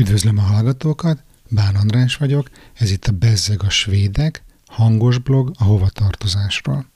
[0.00, 5.64] Üdvözlöm a hallgatókat, Bán András vagyok, ez itt a Bezzeg a Svédek, hangos blog a
[5.64, 6.86] hovatartozásról.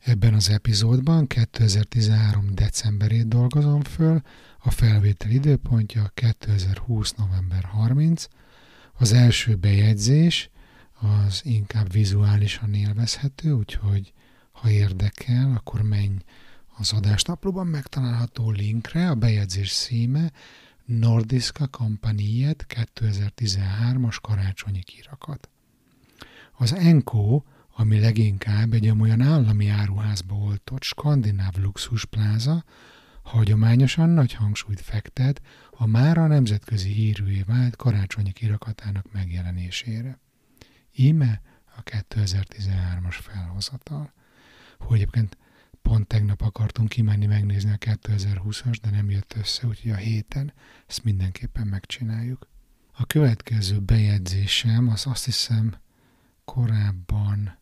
[0.00, 2.54] Ebben az epizódban 2013.
[2.54, 4.22] decemberét dolgozom föl,
[4.58, 7.12] a felvétel időpontja 2020.
[7.12, 8.26] november 30.
[8.92, 10.50] Az első bejegyzés
[10.92, 14.12] az inkább vizuálisan élvezhető, úgyhogy
[14.52, 16.16] ha érdekel, akkor menj
[16.76, 20.32] az adásnaplóban megtalálható linkre, a bejegyzés szíme
[20.84, 25.48] Nordiska Kompaniet 2013-as karácsonyi kirakat.
[26.52, 27.42] Az Enko,
[27.76, 32.64] ami leginkább egy olyan állami áruházba oltott skandináv luxuspláza,
[33.22, 40.18] hagyományosan nagy hangsúlyt fektet a mára nemzetközi hírűvé vált karácsonyi kirakatának megjelenésére.
[40.94, 41.40] Íme
[41.76, 44.12] a 2013-as felhozatal.
[44.78, 45.36] Hogy egyébként
[45.88, 50.52] pont tegnap akartunk kimenni megnézni a 2020-as, de nem jött össze, úgyhogy a héten
[50.86, 52.48] ezt mindenképpen megcsináljuk.
[52.92, 55.74] A következő bejegyzésem az azt hiszem
[56.44, 57.58] korábban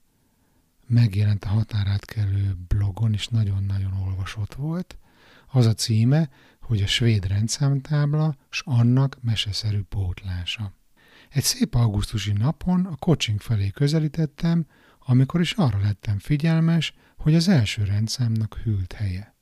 [0.87, 4.99] megjelent a határátkelő blogon, és nagyon-nagyon olvasott volt.
[5.47, 6.31] Az a címe,
[6.61, 10.73] hogy a svéd rendszámtábla s annak meseszerű pótlása.
[11.29, 14.67] Egy szép augusztusi napon a kocsink felé közelítettem,
[15.05, 19.35] amikor is arra lettem figyelmes, hogy az első rendszámnak hűlt helye.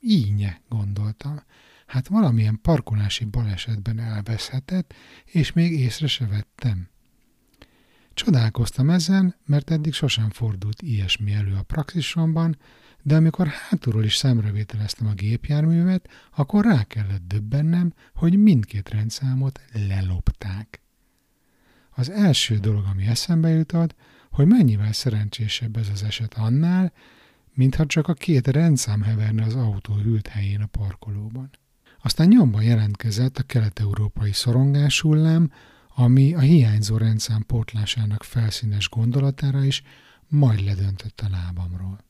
[0.00, 1.42] Ínye, gondoltam.
[1.86, 6.88] Hát valamilyen parkolási balesetben elveszhetett, és még észre se vettem.
[8.14, 12.58] Csodálkoztam ezen, mert eddig sosem fordult ilyesmi elő a praxisomban,
[13.02, 20.80] de amikor hátulról is szemrevételeztem a gépjárművet, akkor rá kellett döbbennem, hogy mindkét rendszámot lelopták.
[21.90, 23.94] Az első dolog, ami eszembe jutott,
[24.32, 26.92] hogy mennyivel szerencsésebb ez az eset annál,
[27.54, 31.50] mintha csak a két rendszám heverne az autó hűlt helyén a parkolóban.
[32.02, 35.52] Aztán nyomban jelentkezett a kelet-európai szorongáshullám,
[35.94, 39.82] ami a hiányzó rendszám portlásának felszínes gondolatára is
[40.28, 42.04] majd ledöntött a lábamról.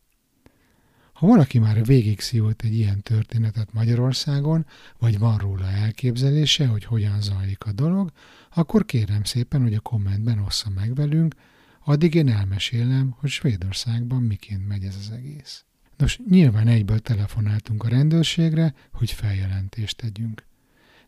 [1.12, 4.66] Ha valaki már végig szívott egy ilyen történetet Magyarországon,
[4.98, 8.12] vagy van róla elképzelése, hogy hogyan zajlik a dolog,
[8.54, 11.34] akkor kérem szépen, hogy a kommentben ossza meg velünk,
[11.84, 15.64] addig én elmesélem, hogy Svédországban miként megy ez az egész.
[15.96, 20.46] Nos, nyilván egyből telefonáltunk a rendőrségre, hogy feljelentést tegyünk.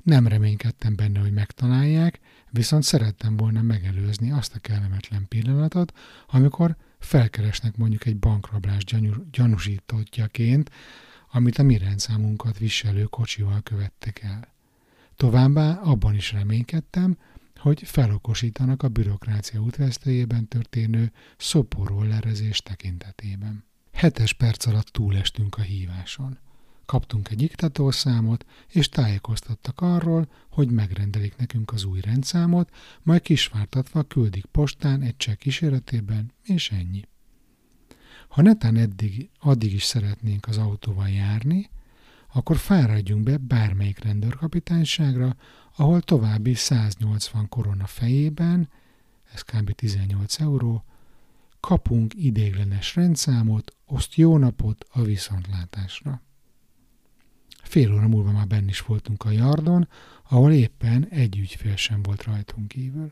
[0.03, 2.21] Nem reménykedtem benne, hogy megtalálják,
[2.51, 5.93] viszont szerettem volna megelőzni azt a kellemetlen pillanatot,
[6.27, 8.85] amikor felkeresnek mondjuk egy bankrablás
[9.31, 10.71] gyanúsítottjaként,
[11.31, 14.53] amit a mi rendszámunkat viselő kocsival követtek el.
[15.17, 17.17] Továbbá abban is reménykedtem,
[17.65, 21.13] hogy felokosítanak a bürokrácia útvesztőjében történő
[22.09, 23.65] lerezés tekintetében.
[23.93, 26.39] Hetes perc alatt túlestünk a híváson.
[26.87, 32.71] Kaptunk egy iktatórszámot, és tájékoztattak arról, hogy megrendelik nekünk az új rendszámot,
[33.03, 37.03] majd kisvártatva küldik postán egy csekk kíséretében, és ennyi.
[38.29, 41.71] Ha netán eddig, addig is szeretnénk az autóval járni,
[42.33, 45.37] akkor fáradjunk be bármelyik rendőrkapitányságra,
[45.77, 48.69] ahol további 180 korona fejében,
[49.33, 49.71] ez kb.
[49.71, 50.85] 18 euró,
[51.61, 56.23] kapunk idéglenes rendszámot, oszt jó napot a viszontlátásra.
[57.63, 59.89] Fél óra múlva már benn is voltunk a yardon,
[60.29, 63.09] ahol éppen egy ügyfél sem volt rajtunk kívül.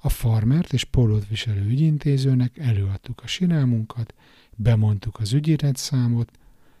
[0.00, 4.14] A farmert és pólót viselő ügyintézőnek előadtuk a sinálmunkat,
[4.56, 6.30] bemondtuk az ügyiretszámot,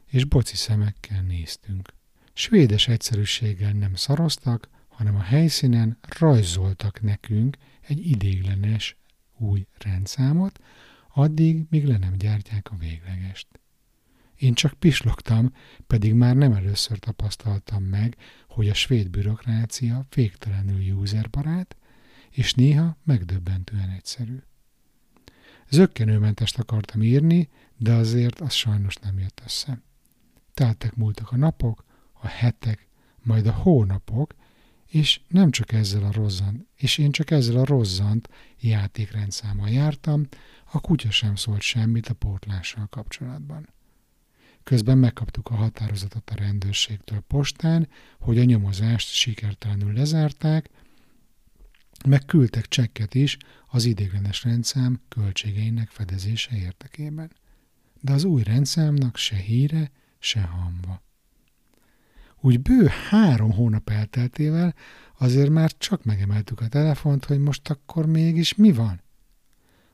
[0.06, 1.94] és boci szemekkel néztünk.
[2.32, 8.96] Svédes egyszerűséggel nem szaroztak, hanem a helyszínen rajzoltak nekünk egy idéglenes
[9.36, 10.60] új rendszámot,
[11.14, 13.46] addig, míg le nem gyártják a véglegest.
[14.36, 15.52] Én csak pislogtam,
[15.86, 18.16] pedig már nem először tapasztaltam meg,
[18.48, 21.76] hogy a svéd bürokrácia végtelenül userbarát,
[22.30, 24.42] és néha megdöbbentően egyszerű.
[25.68, 29.82] Zöggenőmentest akartam írni, de azért az sajnos nem jött össze.
[30.54, 32.88] Teltek múltak a napok, a hetek,
[33.22, 34.34] majd a hónapok,
[34.88, 38.28] és nem csak ezzel a rozzant, és én csak ezzel a rozzant
[38.60, 40.26] játékrendszámmal jártam,
[40.70, 43.68] a kutya sem szólt semmit a portlással kapcsolatban.
[44.62, 50.70] Közben megkaptuk a határozatot a rendőrségtől postán, hogy a nyomozást sikertelenül lezárták,
[52.06, 53.36] meg küldtek csekket is
[53.66, 57.32] az idéglenes rendszám költségeinek fedezése érdekében.
[58.00, 61.02] De az új rendszámnak se híre, se hamva.
[62.40, 64.74] Úgy bő három hónap elteltével
[65.18, 69.00] azért már csak megemeltük a telefont, hogy most akkor mégis mi van.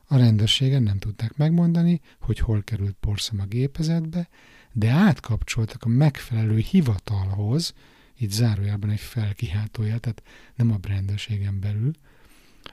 [0.07, 4.29] A rendőrségen nem tudták megmondani, hogy hol került porszem a gépezetbe,
[4.71, 7.73] de átkapcsoltak a megfelelő hivatalhoz,
[8.17, 10.23] itt zárójában egy felkiáltója, tehát
[10.55, 11.91] nem a rendőrségen belül,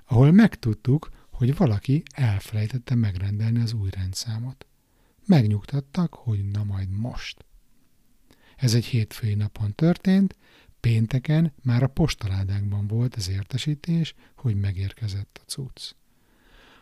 [0.05, 4.67] ahol megtudtuk, hogy valaki elfelejtette megrendelni az új rendszámot.
[5.27, 7.45] Megnyugtattak, hogy na majd most.
[8.63, 10.37] Ez egy hétfői napon történt,
[10.81, 15.93] pénteken már a postaládákban volt az értesítés, hogy megérkezett a cucc.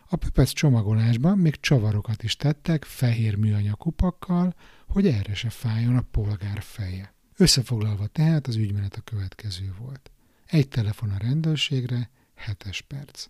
[0.09, 4.55] A pöpec csomagolásban még csavarokat is tettek fehér műanyag kupakkal,
[4.87, 7.13] hogy erre se fájjon a polgár feje.
[7.37, 10.11] Összefoglalva tehát az ügymenet a következő volt.
[10.45, 13.27] Egy telefon a rendőrségre, hetes perc.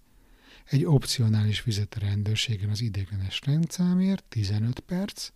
[0.66, 5.32] Egy opcionális vizet a rendőrségen az idéglenes rendszámért, 15 perc,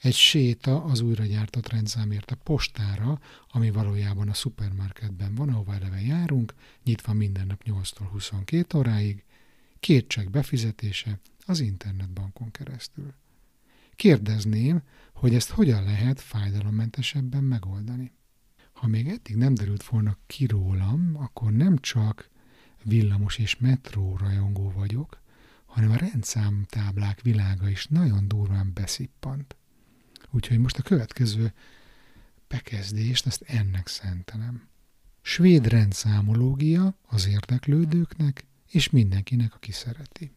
[0.00, 6.00] egy séta az újra gyártott rendszámért a postára, ami valójában a szupermarketben van, ahová eleve
[6.00, 6.54] járunk,
[6.84, 9.24] nyitva minden nap 8-tól 22 óráig,
[9.80, 13.14] két csekk befizetése az internetbankon keresztül.
[13.94, 14.82] Kérdezném,
[15.12, 18.12] hogy ezt hogyan lehet fájdalommentesebben megoldani.
[18.72, 22.30] Ha még eddig nem derült volna ki rólam, akkor nem csak
[22.82, 25.20] villamos és metró rajongó vagyok,
[25.66, 29.56] hanem a rendszámtáblák világa is nagyon durván beszippant.
[30.36, 31.52] Úgyhogy most a következő
[32.48, 34.68] bekezdést, ezt ennek szentelem.
[35.22, 40.32] Svéd rendszámológia az érdeklődőknek és mindenkinek, aki szereti.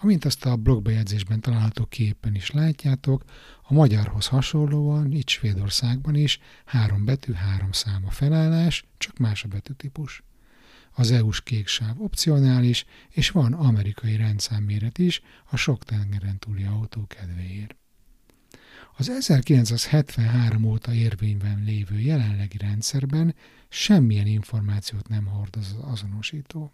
[0.00, 3.24] Amint azt a blogbejegyzésben található képen is látjátok,
[3.62, 9.48] a magyarhoz hasonlóan itt Svédországban is három betű, három szám a felállás, csak más a
[9.48, 10.22] betűtípus.
[10.92, 17.81] Az EU-s kéksáv opcionális, és van amerikai rendszámméret is a sok tengeren túli autó kedvéért.
[18.96, 23.34] Az 1973 óta érvényben lévő jelenlegi rendszerben
[23.68, 26.72] semmilyen információt nem hordoz az azonosító.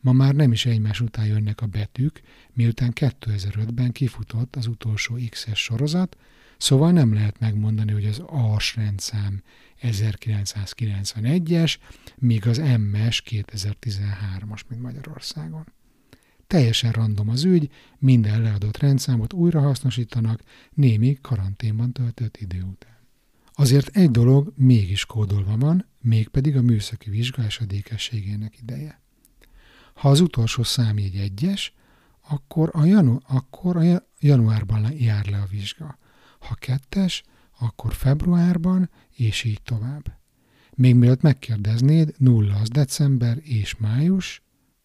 [0.00, 2.20] Ma már nem is egymás után jönnek a betűk,
[2.52, 6.16] miután 2005-ben kifutott az utolsó X-es sorozat,
[6.58, 9.42] szóval nem lehet megmondani, hogy az AS rendszám
[9.82, 11.76] 1991-es,
[12.16, 15.66] míg az MS 2013-as, mint Magyarországon.
[16.54, 20.42] Teljesen random az ügy, minden leadott rendszámot újrahasznosítanak
[20.72, 22.98] némi karanténban töltött idő után.
[23.52, 29.00] Azért egy dolog mégis kódolva van, mégpedig a műszaki vizsga esedékességének ideje.
[29.94, 31.74] Ha az utolsó számjegy egyes,
[32.28, 35.98] akkor a, janu- akkor a januárban jár le a vizsga.
[36.38, 37.22] Ha kettes,
[37.58, 40.18] akkor februárban, és így tovább.
[40.74, 44.42] Még mielőtt megkérdeznéd, nulla az december és május,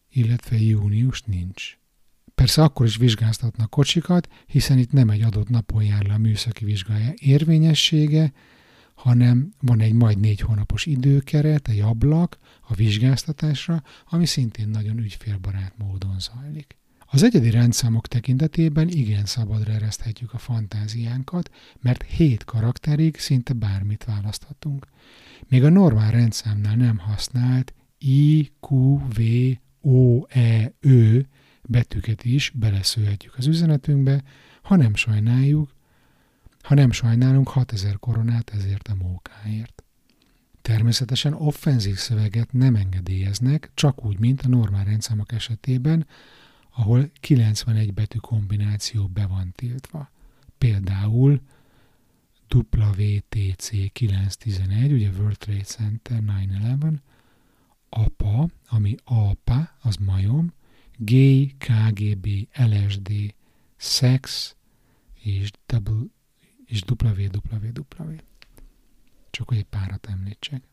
[0.10, 1.78] illetve június nincs.
[2.36, 6.66] Persze akkor is vizsgáztatnak kocsikat, hiszen itt nem egy adott napon jár le a műszaki
[6.66, 8.32] vizsgája érvényessége,
[8.94, 15.74] hanem van egy majd négy hónapos időkeret, egy ablak a vizsgáztatásra, ami szintén nagyon ügyfélbarát
[15.78, 16.78] módon zajlik.
[17.12, 24.88] Az egyedi rendszámok tekintetében igen szabadra ereszthetjük a fantáziánkat, mert hét karakterig szinte bármit választhatunk.
[25.48, 29.22] Még a normál rendszámnál nem használt I, Q, V,
[29.82, 31.20] O, E, Ö
[31.64, 34.24] betűket is beleszőhetjük az üzenetünkbe,
[34.62, 35.74] ha nem sajnáljuk,
[36.62, 39.84] ha nem sajnálunk 6000 koronát ezért a mókáért.
[40.62, 46.08] Természetesen offenzív szöveget nem engedélyeznek, csak úgy, mint a normál rendszámok esetében,
[46.76, 50.12] ahol 91 betű kombináció be van tiltva.
[50.58, 51.42] Például
[52.56, 57.02] WTC 911, ugye World Trade Center 911,
[57.90, 60.54] APA, ami APA, az majom,
[60.98, 63.34] gay, KGB, LSD,
[63.78, 64.56] sex
[65.24, 66.06] és, double,
[66.66, 68.16] és www.
[69.30, 70.64] Csak hogy egy párat említsek.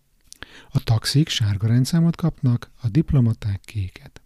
[0.71, 4.21] A taxik sárga rendszámot kapnak, a diplomaták kéket.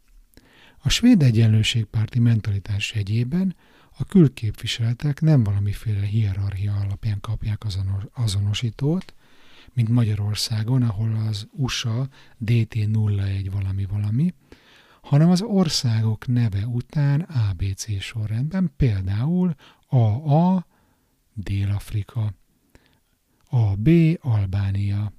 [0.78, 3.56] A svéd egyenlőségpárti mentalitás egyében
[3.99, 7.78] a külképviseletek nem valamiféle hierarchia alapján kapják az
[8.12, 9.14] azonosítót,
[9.75, 12.09] mint Magyarországon, ahol az USA
[12.45, 14.35] DT01 valami valami,
[15.03, 19.55] hanem az országok neve után ABC sorrendben, például
[19.89, 20.67] AA
[21.35, 22.35] Dél-Afrika,
[23.50, 23.89] AB
[24.21, 25.12] Albánia,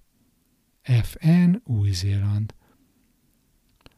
[0.82, 2.54] FN Új-Zéland.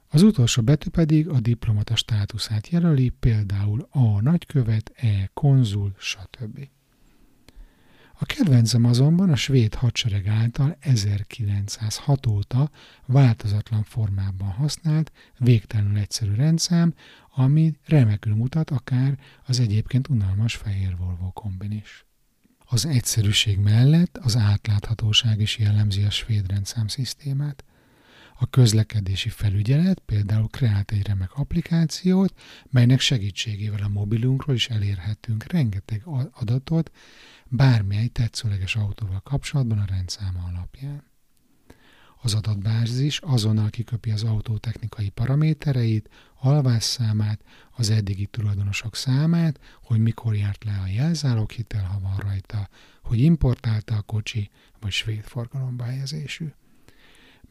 [0.07, 6.67] Az utolsó betű pedig a diplomata státuszát jelöli, például A nagykövet, E konzul, stb.
[8.23, 12.71] A kedvencem azonban a svéd hadsereg által 1906 óta
[13.05, 16.93] változatlan formában használt, végtelenül egyszerű rendszám,
[17.35, 22.05] ami remekül mutat akár az egyébként unalmas fehér Volvo kombin is.
[22.65, 27.63] Az egyszerűség mellett az átláthatóság is jellemzi a svéd rendszámszisztémát.
[28.43, 32.33] A közlekedési felügyelet például kreált egy remek applikációt,
[32.69, 36.91] melynek segítségével a mobilunkról is elérhetünk rengeteg adatot,
[37.45, 41.03] bármely tetszőleges autóval kapcsolatban a rendszáma alapján.
[42.21, 46.09] Az adatbázis azonnal kiköpi az autó technikai paramétereit,
[46.39, 52.69] alvásszámát, az eddigi tulajdonosok számát, hogy mikor járt le a jelzáloghitel, ha van rajta,
[53.01, 56.53] hogy importálta a kocsi, vagy svéd forgalomba helyezésű.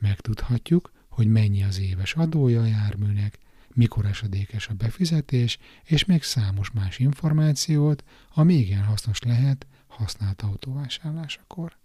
[0.03, 3.39] Megtudhatjuk, hogy mennyi az éves adója a járműnek,
[3.75, 8.05] mikor esedékes a befizetés, és még számos más információt,
[8.35, 11.77] ami igen hasznos lehet használt autóvásárlásakor.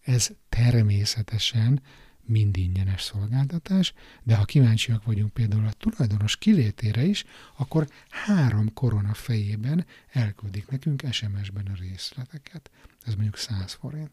[0.00, 1.82] Ez természetesen
[2.24, 3.92] mind ingyenes szolgáltatás,
[4.22, 7.24] de ha kíváncsiak vagyunk például a tulajdonos kilétére is,
[7.56, 12.70] akkor három korona fejében elküldik nekünk SMS-ben a részleteket.
[13.02, 14.10] Ez mondjuk 100 forint.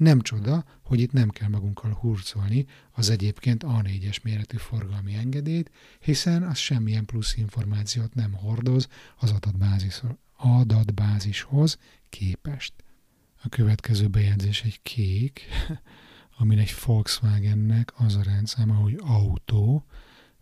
[0.00, 6.42] Nem csoda, hogy itt nem kell magunkkal hurcolni az egyébként A4-es méretű forgalmi engedélyt, hiszen
[6.42, 10.02] az semmilyen plusz információt nem hordoz az adatbázis,
[10.36, 11.78] adatbázishoz
[12.08, 12.72] képest.
[13.42, 15.40] A következő bejegyzés egy kék,
[16.38, 19.84] amin egy Volkswagennek az a rendszáma, hogy autó,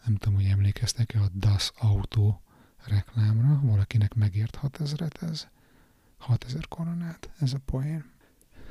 [0.05, 2.39] nem tudom, hogy emlékeztek-e a Das Auto
[2.85, 5.49] reklámra, valakinek megért 6000-et ez,
[6.19, 8.17] 6000 koronát, ez a poén.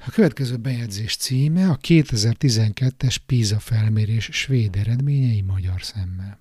[0.07, 6.39] A következő bejegyzés címe a 2012-es PISA felmérés svéd eredményei magyar szemmel.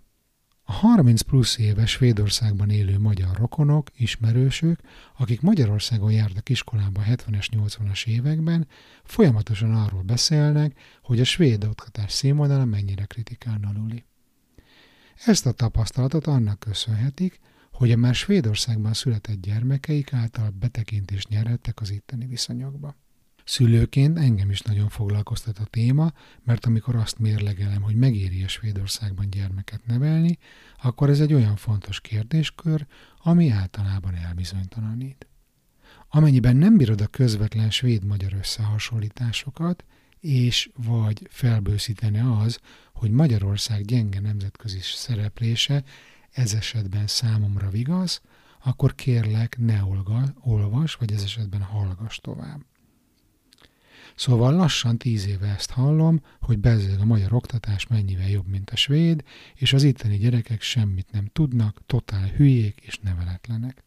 [0.65, 4.81] A 30 plusz éves Svédországban élő magyar rokonok, ismerősök,
[5.17, 8.67] akik Magyarországon jártak iskolába a 70-es, 80-as években,
[9.05, 14.05] folyamatosan arról beszélnek, hogy a svéd oktatás színvonala mennyire kritikán aluli.
[15.25, 17.41] Ezt a tapasztalatot annak köszönhetik,
[17.73, 22.97] hogy a már Svédországban született gyermekeik által betekintést nyerhettek az itteni viszonyokba.
[23.47, 26.13] Szülőként engem is nagyon foglalkoztat a téma,
[26.45, 30.39] mert amikor azt mérlegelem, hogy megéri a Svédországban gyermeket nevelni,
[30.83, 32.87] akkor ez egy olyan fontos kérdéskör,
[33.23, 35.27] ami általában elbizonytalanít.
[36.09, 39.85] Amennyiben nem bírod a közvetlen svéd-magyar összehasonlításokat,
[40.21, 42.61] és vagy felbőszítene az,
[42.93, 45.85] hogy Magyarország gyenge nemzetközi szereplése
[46.31, 48.21] ez esetben számomra vigaz,
[48.65, 52.61] akkor kérlek ne olga, olvas, vagy ez esetben hallgass tovább.
[54.17, 58.77] Szóval lassan tíz éve ezt hallom, hogy bezzeg a magyar oktatás mennyivel jobb, mint a
[58.77, 63.85] svéd, és az itteni gyerekek semmit nem tudnak, totál hülyék és neveletlenek.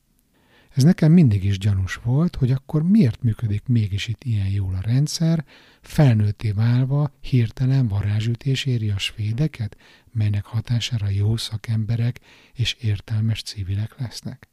[0.69, 4.81] Ez nekem mindig is gyanús volt, hogy akkor miért működik mégis itt ilyen jól a
[4.81, 5.45] rendszer,
[5.81, 9.77] felnőtté válva hirtelen varázsütés éri a svédeket,
[10.12, 12.19] melynek hatására jó szakemberek
[12.53, 14.48] és értelmes civilek lesznek.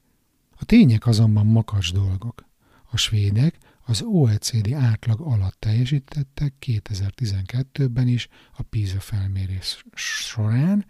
[0.59, 2.45] A tények azonban makacs dolgok.
[2.91, 10.87] A svédek az OECD átlag alatt teljesítettek 2012-ben is a PISA felmérés során,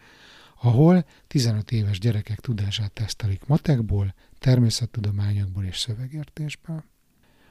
[0.60, 6.84] ahol 15 éves gyerekek tudását tesztelik matekból, természettudományokból és szövegértésből.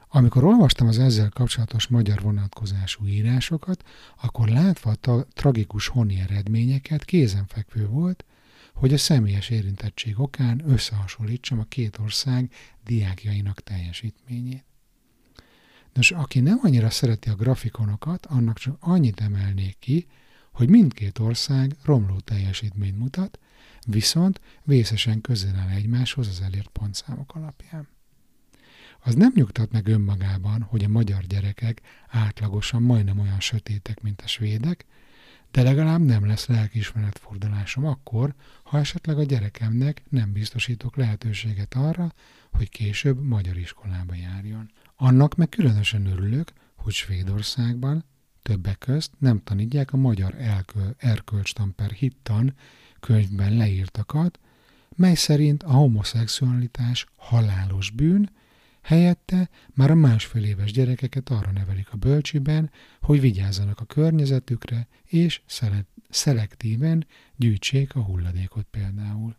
[0.07, 3.83] Amikor olvastam az ezzel kapcsolatos magyar vonatkozású írásokat,
[4.21, 8.25] akkor látva a tragikus honi eredményeket kézenfekvő volt,
[8.73, 12.51] hogy a személyes érintettség okán összehasonlítsam a két ország
[12.83, 14.74] diákjainak teljesítményét.
[15.95, 20.07] Nos, aki nem annyira szereti a grafikonokat, annak csak annyit emelnék ki,
[20.51, 23.39] hogy mindkét ország romló teljesítményt mutat,
[23.85, 27.87] viszont vészesen közel áll egymáshoz az elért pontszámok alapján.
[28.99, 34.27] Az nem nyugtat meg önmagában, hogy a magyar gyerekek átlagosan majdnem olyan sötétek, mint a
[34.27, 34.85] svédek,
[35.51, 38.33] de legalább nem lesz lelkiismeretfordulásom akkor,
[38.63, 42.13] ha esetleg a gyerekemnek nem biztosítok lehetőséget arra,
[42.51, 44.71] hogy később magyar iskolába járjon.
[44.95, 48.03] Annak meg különösen örülök, hogy Svédországban
[48.41, 50.35] többek közt nem tanítják a magyar
[50.97, 52.53] erkölcstan per hittan
[52.99, 54.39] könyvben leírtakat,
[54.95, 58.29] mely szerint a homoszexualitás halálos bűn,
[58.81, 62.71] helyette már a másfél éves gyerekeket arra nevelik a bölcsiben,
[63.01, 65.41] hogy vigyázzanak a környezetükre, és
[66.09, 69.35] szelektíven gyűjtsék a hulladékot például.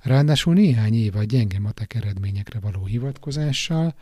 [0.00, 3.94] Ráadásul néhány éve a gyenge matek eredményekre való hivatkozással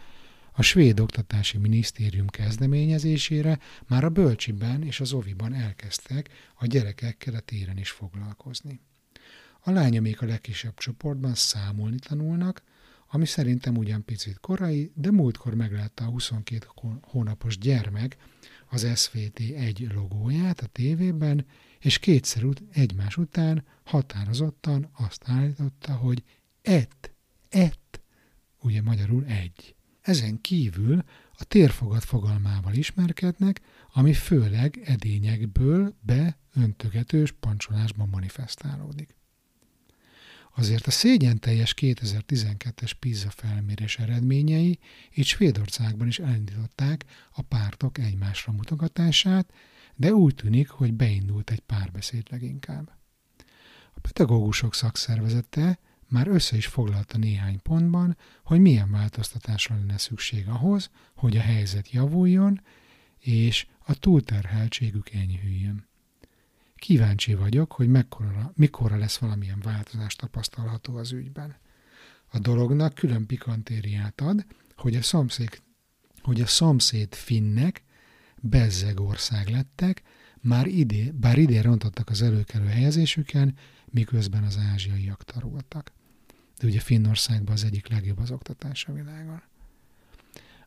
[0.58, 7.40] a svéd oktatási minisztérium kezdeményezésére már a bölcsiben és az oviban elkezdtek a gyerekekkel a
[7.40, 8.80] téren is foglalkozni.
[9.60, 12.62] A lányomék a legkisebb csoportban számolni tanulnak,
[13.08, 16.66] ami szerintem ugyan picit korai, de múltkor meglátta a 22
[17.02, 18.16] hónapos gyermek
[18.68, 21.46] az SVT 1 logóját a tévében,
[21.78, 26.22] és kétszer ut- egymás után határozottan azt állította, hogy
[26.62, 27.12] ett,
[27.48, 28.00] ett,
[28.60, 29.76] ugye magyarul egy.
[30.08, 33.60] Ezen kívül a térfogat fogalmával ismerkednek,
[33.92, 39.14] ami főleg edényekből be öntögetős pancsolásban manifestálódik.
[40.54, 44.78] Azért a szégyen teljes 2012-es PISA felmérés eredményei
[45.10, 49.52] itt Svédországban is elindították a pártok egymásra mutogatását,
[49.96, 52.92] de úgy tűnik, hogy beindult egy párbeszéd leginkább.
[53.94, 60.90] A pedagógusok szakszervezete már össze is foglalta néhány pontban, hogy milyen változtatásra lenne szükség ahhoz,
[61.14, 62.60] hogy a helyzet javuljon,
[63.18, 65.86] és a túlterheltségük enyhüljön.
[66.74, 71.56] Kíváncsi vagyok, hogy mekkora, mikorra lesz valamilyen változás tapasztalható az ügyben.
[72.30, 74.46] A dolognak külön pikantériát ad,
[74.76, 75.62] hogy a szomszéd,
[76.22, 77.82] hogy a szomszéd finnek
[78.40, 80.02] bezzeg ország lettek,
[80.40, 85.92] már idé, bár idén rontottak az előkelő helyezésüken, miközben az ázsiaiak taroltak.
[86.58, 89.42] De ugye Finnországban az egyik legjobb az oktatás a világon.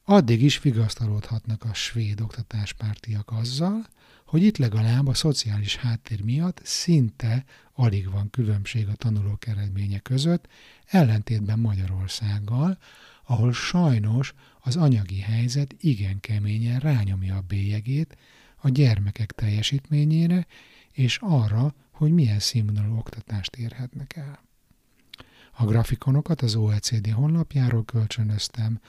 [0.03, 3.87] Addig is vigasztalódhatnak a svéd oktatáspártiak azzal,
[4.25, 10.47] hogy itt legalább a szociális háttér miatt szinte alig van különbség a tanulók eredménye között,
[10.85, 12.77] ellentétben Magyarországgal,
[13.23, 18.17] ahol sajnos az anyagi helyzet igen keményen rányomja a bélyegét
[18.55, 20.47] a gyermekek teljesítményére,
[20.91, 24.50] és arra, hogy milyen színvonalú oktatást érhetnek el.
[25.61, 28.79] A grafikonokat az OECD honlapjáról kölcsönöztem,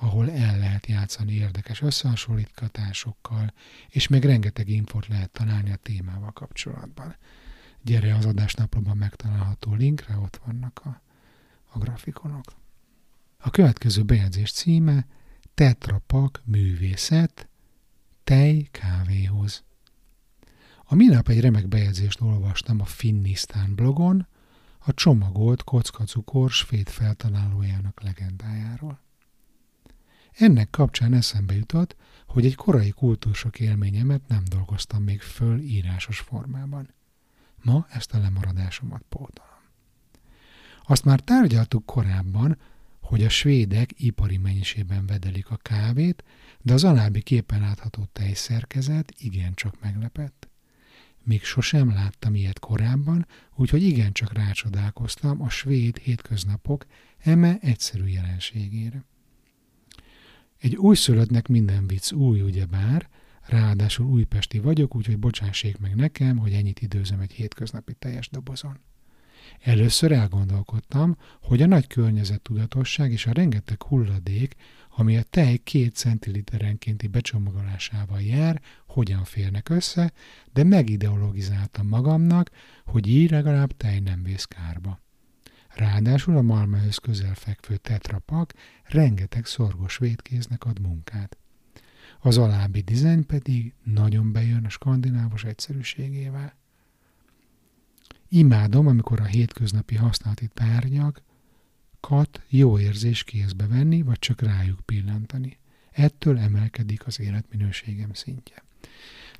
[0.00, 3.52] ahol el lehet játszani érdekes összehasonlítgatásokkal,
[3.88, 7.16] és még rengeteg infot lehet találni a témával kapcsolatban.
[7.80, 11.02] Gyere az adásnaplóban megtalálható linkre, ott vannak a,
[11.66, 12.44] a grafikonok.
[13.38, 15.06] A következő bejegyzés címe
[15.54, 17.48] Tetrapak művészet,
[18.24, 19.62] tej kávéhoz.
[20.84, 24.26] A minap egy remek bejegyzést olvastam a Finnisztán blogon,
[24.84, 29.00] a csomagolt kockacukor svéd feltalálójának legendájáról.
[30.32, 31.96] Ennek kapcsán eszembe jutott,
[32.26, 36.94] hogy egy korai kultúrsok élményemet nem dolgoztam még föl írásos formában.
[37.62, 39.50] Ma ezt a lemaradásomat pótolom.
[40.86, 42.58] Azt már tárgyaltuk korábban,
[43.00, 46.24] hogy a svédek ipari mennyiségben vedelik a kávét,
[46.60, 50.51] de az alábbi képen látható tejszerkezet igencsak meglepett.
[51.24, 56.86] Még sosem láttam ilyet korábban, úgyhogy igencsak rácsodálkoztam a svéd hétköznapok
[57.18, 59.04] eme egyszerű jelenségére.
[60.58, 63.08] Egy újszülöttnek minden vicc új, ugyebár,
[63.46, 68.78] ráadásul újpesti vagyok, úgyhogy bocsássék meg nekem, hogy ennyit időzöm egy hétköznapi teljes dobozon.
[69.60, 74.54] Először elgondolkodtam, hogy a nagy környezettudatosság és a rengeteg hulladék,
[74.96, 80.12] ami a tej két centiliterenkénti becsomagolásával jár, hogyan férnek össze,
[80.52, 82.50] de megideologizáltam magamnak,
[82.84, 85.00] hogy így legalább tej nem vész kárba.
[85.68, 88.52] Ráadásul a Malmöhöz közel fekvő tetrapak
[88.84, 91.36] rengeteg szorgos védkéznek ad munkát.
[92.20, 96.54] Az alábbi dizájn pedig nagyon bejön a skandinávos egyszerűségével.
[98.28, 101.22] Imádom, amikor a hétköznapi használati tárgyak
[102.08, 105.58] kat jó érzés kézbe venni, vagy csak rájuk pillantani.
[105.90, 108.62] Ettől emelkedik az életminőségem szintje.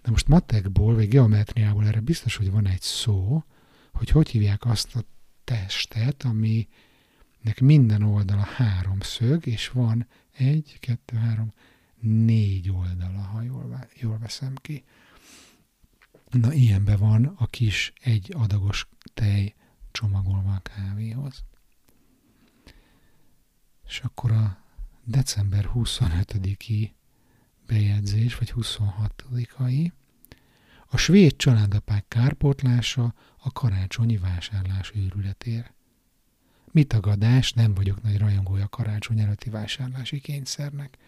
[0.02, 3.44] De most matekból, vagy geometriából erre biztos, hogy van egy szó,
[3.92, 5.04] hogy hogy hívják azt a
[5.44, 11.52] testet, aminek minden oldala három szög, és van egy, kettő, három,
[12.00, 14.84] négy oldala, ha jól, jól veszem ki.
[16.30, 19.54] Na, ilyenben van a kis egy adagos tej
[19.90, 21.44] csomagolva a kávéhoz.
[23.92, 24.58] És akkor a
[25.04, 26.90] december 25-i
[27.66, 29.90] bejegyzés, vagy 26-ai,
[30.86, 35.70] a svéd családapák kárpótlása a karácsonyi vásárlás őrületér.
[36.70, 40.98] Mi tagadás, nem vagyok nagy rajongója karácsony előtti vásárlási kényszernek.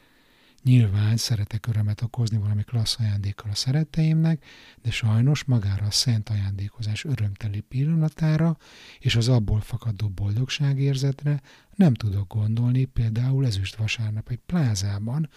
[0.64, 4.44] Nyilván szeretek örömet okozni valami klassz ajándékkal a szeretteimnek,
[4.82, 8.56] de sajnos magára a szent ajándékozás örömteli pillanatára
[8.98, 11.42] és az abból fakadó boldogságérzetre
[11.74, 15.28] nem tudok gondolni például ezüst vasárnap egy plázában,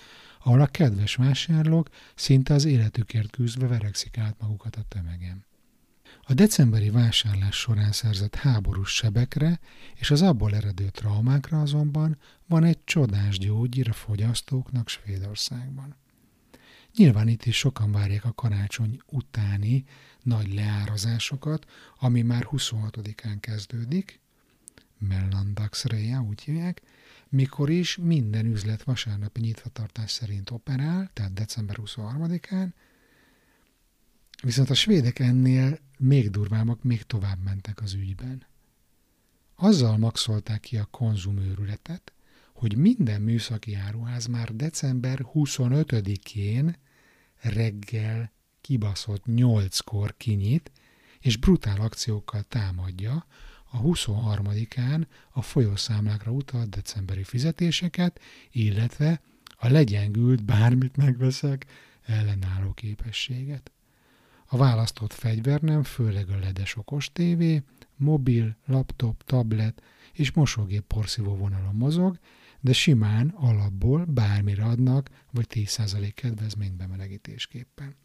[0.44, 5.47] ahol a kedves vásárlók szinte az életükért küzdve verekszik át magukat a tömegem.
[6.30, 9.60] A decemberi vásárlás során szerzett háborús sebekre
[9.96, 15.96] és az abból eredő traumákra azonban van egy csodás gyógyír a fogyasztóknak Svédországban.
[16.96, 19.86] Nyilván itt is sokan várják a karácsony utáni
[20.24, 21.66] nagy leárazásokat,
[22.00, 24.20] ami már 26-án kezdődik,
[24.98, 26.82] Mellandagsreja úgy hívják,
[27.30, 32.70] mikor is minden üzlet vasárnapi nyitvatartás szerint operál, tehát december 23-án,
[34.44, 38.46] viszont a svédek ennél még durvábbak, még tovább mentek az ügyben.
[39.56, 42.14] Azzal maxolták ki a konzumőrületet,
[42.54, 46.76] hogy minden műszaki áruház már december 25-én
[47.42, 50.72] reggel kibaszott 8-kor kinyit,
[51.20, 53.26] és brutál akciókkal támadja
[53.72, 58.20] a 23-án a folyószámlákra utalt decemberi fizetéseket,
[58.52, 59.22] illetve
[59.56, 61.66] a legyengült bármit megveszek
[62.06, 63.72] ellenálló képességet.
[64.50, 67.64] A választott fegyver nem főleg a ledes okos tévé,
[67.96, 69.84] mobil, laptop, tablet
[70.14, 72.20] és mosógép porszívó vonalon mozog,
[72.60, 77.96] de simán alapból bármire adnak, vagy 10% kedvezményt bemelegítésképpen.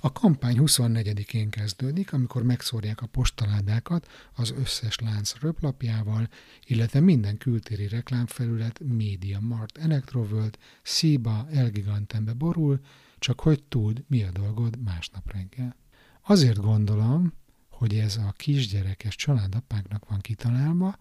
[0.00, 6.28] A kampány 24-én kezdődik, amikor megszórják a postaládákat az összes lánc röplapjával,
[6.66, 12.80] illetve minden kültéri reklámfelület Media Mart Electroworld, Szíba, Elgigantembe borul,
[13.18, 15.81] csak hogy tud, mi a dolgod másnap reggel.
[16.22, 17.32] Azért gondolom,
[17.68, 20.96] hogy ez a kisgyerekes családapáknak van kitalálva,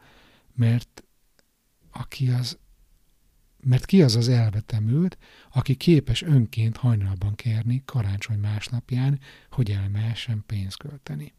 [0.54, 1.04] mert
[1.92, 2.60] aki az
[3.64, 5.18] mert ki az az elvetemült,
[5.52, 11.34] aki képes önként hajnalban kérni karácsony másnapján, hogy elmehessen pénzt költeni.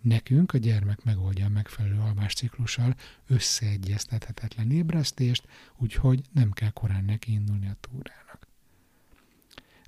[0.00, 2.94] Nekünk a gyermek megoldja a megfelelő alvásciklussal
[3.26, 8.48] összeegyeztethetetlen ébresztést, úgyhogy nem kell korán neki indulni a túrának.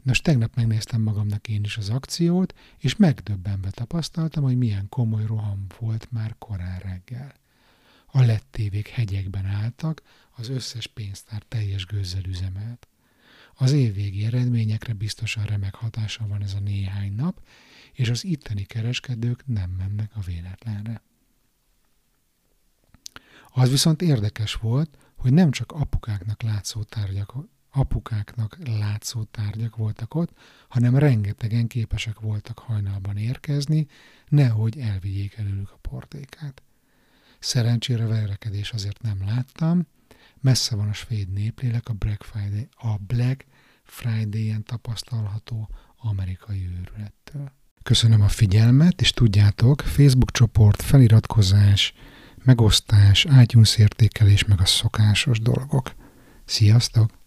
[0.02, 5.66] Nos, tegnap megnéztem magamnak én is az akciót, és megdöbbenve tapasztaltam, hogy milyen komoly roham
[5.78, 7.34] volt már korán reggel.
[8.06, 8.58] A lett
[8.92, 12.88] hegyekben álltak, az összes pénztár teljes gőzzel üzemelt.
[13.54, 17.42] Az évvégi eredményekre biztosan remek hatása van ez a néhány nap,
[17.92, 21.02] és az itteni kereskedők nem mennek a véletlenre.
[23.48, 27.34] Az viszont érdekes volt, hogy nem csak apukáknak látszó tárgyak,
[27.72, 30.32] apukáknak látszó tárgyak voltak ott,
[30.68, 33.86] hanem rengetegen képesek voltak hajnalban érkezni,
[34.28, 36.62] nehogy elvigyék előlük a portékát.
[37.38, 39.86] Szerencsére verekedés azért nem láttam,
[40.40, 43.46] messze van a svéd néplélek a Black Friday, a Black
[43.82, 47.52] Friday-en tapasztalható amerikai őrülettől.
[47.82, 51.92] Köszönöm a figyelmet, és tudjátok, Facebook csoport, feliratkozás,
[52.44, 55.94] megosztás, iTunes értékelés, meg a szokásos dolgok.
[56.44, 57.21] Sziasztok!